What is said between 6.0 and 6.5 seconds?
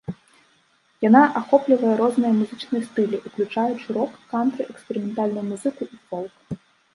фолк.